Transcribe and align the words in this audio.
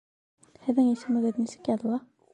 Һеҙҙең 0.69 0.89
исемегеҙ 0.95 1.39
нисек 1.45 1.73
яҙыла? 1.77 2.05